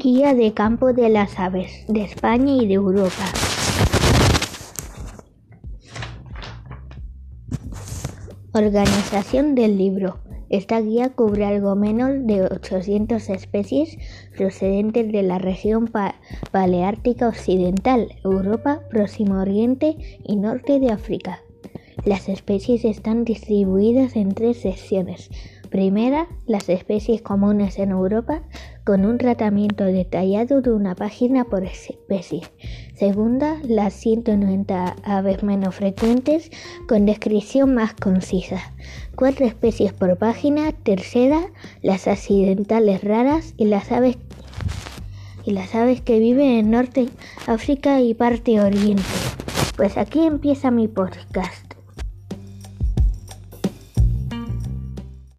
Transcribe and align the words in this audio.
Guía 0.00 0.32
de 0.32 0.54
campo 0.54 0.92
de 0.92 1.08
las 1.08 1.40
aves 1.40 1.84
de 1.88 2.02
España 2.02 2.52
y 2.54 2.68
de 2.68 2.74
Europa. 2.74 3.24
Organización 8.52 9.56
del 9.56 9.76
libro. 9.76 10.20
Esta 10.50 10.80
guía 10.80 11.08
cubre 11.08 11.46
algo 11.46 11.74
menos 11.74 12.10
de 12.28 12.44
800 12.44 13.28
especies 13.28 13.98
procedentes 14.36 15.10
de 15.10 15.24
la 15.24 15.40
región 15.40 15.90
paleártica 16.52 17.26
occidental, 17.26 18.08
Europa, 18.22 18.82
Próximo 18.90 19.40
Oriente 19.40 19.96
y 20.22 20.36
Norte 20.36 20.78
de 20.78 20.92
África. 20.92 21.40
Las 22.04 22.28
especies 22.28 22.84
están 22.84 23.24
distribuidas 23.24 24.14
en 24.14 24.32
tres 24.32 24.58
secciones. 24.60 25.28
Primera, 25.70 26.28
las 26.46 26.68
especies 26.68 27.20
comunes 27.20 27.78
en 27.78 27.90
Europa, 27.90 28.42
con 28.88 29.04
un 29.04 29.18
tratamiento 29.18 29.84
detallado 29.84 30.62
de 30.62 30.72
una 30.72 30.94
página 30.94 31.44
por 31.44 31.62
especie. 31.62 32.40
Segunda, 32.94 33.58
las 33.62 33.92
190 33.92 34.96
aves 35.04 35.42
menos 35.42 35.74
frecuentes, 35.74 36.50
con 36.88 37.04
descripción 37.04 37.74
más 37.74 37.92
concisa. 37.92 38.72
Cuatro 39.14 39.44
especies 39.44 39.92
por 39.92 40.16
página. 40.16 40.72
Tercera, 40.72 41.50
las 41.82 42.08
accidentales 42.08 43.04
raras 43.04 43.52
y 43.58 43.66
las 43.66 43.92
aves 43.92 44.16
y 45.44 45.50
las 45.50 45.74
aves 45.74 46.00
que 46.00 46.18
viven 46.18 46.48
en 46.52 46.70
Norte 46.70 47.10
África 47.46 48.00
y 48.00 48.14
parte 48.14 48.58
Oriente. 48.58 49.02
Pues 49.76 49.98
aquí 49.98 50.24
empieza 50.24 50.70
mi 50.70 50.88
podcast. 50.88 51.77